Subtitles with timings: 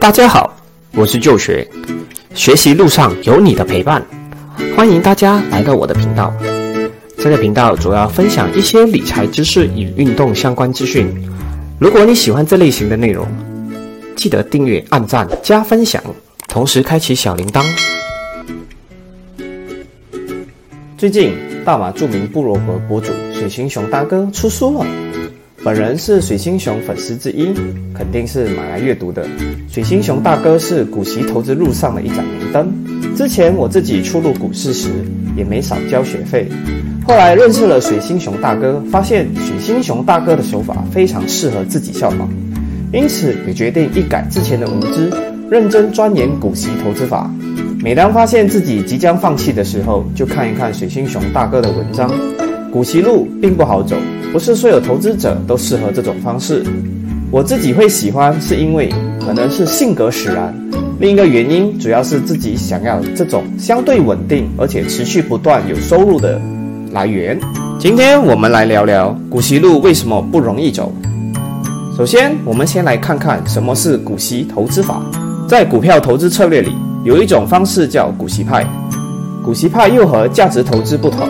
[0.00, 0.56] 大家好，
[0.94, 1.68] 我是旧学，
[2.34, 4.02] 学习路上有你的陪伴，
[4.74, 6.32] 欢迎大家来到我的频道。
[7.18, 11.06] 这个频道主要分享一些理财知识与运动相关资讯。
[11.78, 13.28] 如果你喜欢这类型的内容，
[14.16, 16.02] 记得订阅、按赞、加分享，
[16.48, 17.62] 同时开启小铃铛。
[20.96, 24.86] 最近，大马著名部落格博主水星熊大哥出书了。
[25.62, 27.52] 本人是水星熊粉丝之一，
[27.92, 29.28] 肯定是买来阅读的。
[29.68, 32.72] 水星熊大哥是股息投资路上的一盏明灯。
[33.14, 34.88] 之前我自己初入股市时，
[35.36, 36.48] 也没少交学费。
[37.06, 42.26] 后来认识了水星熊大哥，发现水星熊大哥的手法非常适合自己效仿，
[42.90, 45.12] 因此也决定一改之前的无知，
[45.50, 47.30] 认真钻研股息投资法。
[47.82, 52.10] 每当发现自己即将放弃的时候，就看一看水星熊大哥的文章。
[52.72, 53.96] 股息路并不好走，
[54.32, 56.64] 不是所有投资者都适合这种方式。
[57.30, 58.92] 我自己会喜欢，是因为
[59.24, 60.54] 可能是性格使然。
[61.00, 66.40] 另一个原因主要是自己想要这种相对稳定而且持续不断有收入的
[66.92, 67.38] 来源。
[67.78, 70.92] 今天我们来聊聊股息路为什么不容易走。
[71.96, 75.02] 首先，我们先来看看什么是股息投资法。
[75.48, 78.64] 在股票投资策略里，有一种方式叫股息派。
[79.44, 81.28] 股息派又和价值投资不同。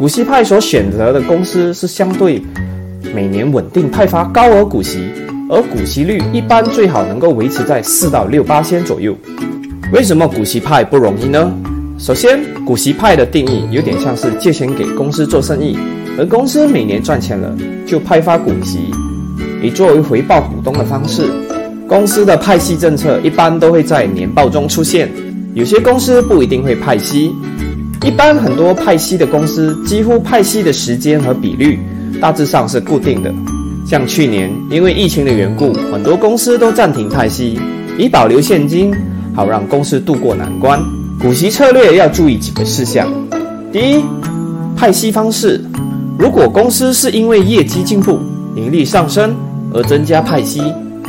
[0.00, 2.42] 股息派所选择的公司是相对
[3.14, 5.04] 每年稳定派发高额股息，
[5.50, 9.14] 而股息率一般最好能够维持在四到六八仙左右。
[9.92, 11.52] 为什么股息派不容易呢？
[11.98, 15.76] 首先，股息派的定义有点像是借钱给公司做生意，
[16.18, 17.54] 而公司每年赚钱了
[17.86, 18.78] 就派发股息，
[19.62, 21.28] 以作为回报股东的方式。
[21.86, 25.10] 公司的派息政策一般都会在年报中出现，
[25.52, 27.34] 有些公司不一定会派息。
[28.02, 31.78] 一般很多派息的公司，几乎派息的时间和比率
[32.20, 33.32] 大致上是固定的。
[33.86, 37.60] 像去年因为疫情的缘故，很多公司都暂停派息，
[37.98, 38.90] 以保留现金，
[39.34, 40.80] 好让公司渡过难关。
[41.20, 43.06] 股息策略要注意几个事项：
[43.70, 44.02] 第一，
[44.74, 45.62] 派息方式，
[46.18, 48.18] 如果公司是因为业绩进步、
[48.56, 49.34] 盈利上升
[49.74, 50.62] 而增加派息，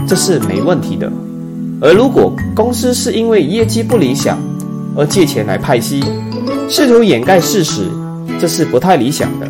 [0.05, 1.07] 这是没问题的；
[1.79, 4.37] 而如果公司是因为业绩不理想
[4.95, 6.03] 而借钱来派息，
[6.69, 7.83] 试图掩盖事实，
[8.39, 9.47] 这是不太理想的。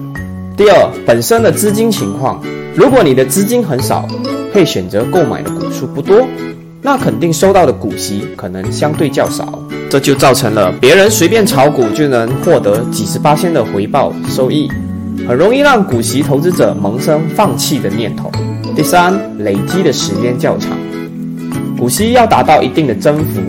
[0.55, 2.41] 第二，本身的资金情况，
[2.75, 4.07] 如果你的资金很少，
[4.53, 6.27] 可以选择购买的股数不多，
[6.81, 9.57] 那肯定收到的股息可能相对较少，
[9.89, 14.69] 这就造成了别人随便炒股就能获得几十八千的回报收益，
[15.27, 18.31] 很容易让股息投资者萌生放弃的念头。
[18.75, 20.77] 第三，累积的时间较长，
[21.77, 23.41] 股息要达到一定的增幅，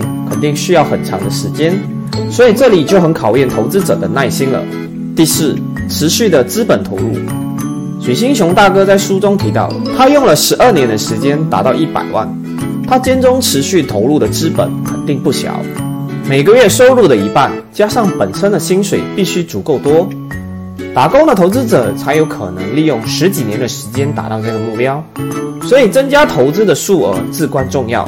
[0.43, 1.73] 定需要很长的时间。
[2.29, 4.61] 所以这里就很考验投资者的耐心了。
[5.15, 5.55] 第四，
[5.89, 7.15] 持续的资本投入。
[7.99, 12.27] 许星熊大哥在书中提到，他用了十二年的时间达到一百万，
[12.85, 15.61] 他间中持续投入的资本肯定不小，
[16.27, 20.09] 每个月收入的一半加上本身的薪水必须足够多，
[20.93, 25.03] 打工的投资者才有可能利用十几年的时间达到这个目标。
[25.63, 28.07] 所以增加投资的数额至关重要。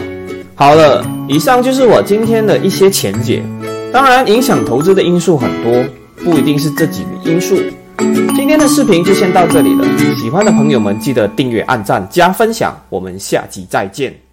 [0.57, 3.43] 好了，以上就是我今天的一些浅解。
[3.91, 5.83] 当然，影响投资的因素很多，
[6.23, 7.57] 不一定是这几个因素。
[8.35, 9.85] 今天的视频就先到这里了，
[10.17, 14.24] 喜欢的朋友们记得订阅、按赞、加分享，我们下集再见。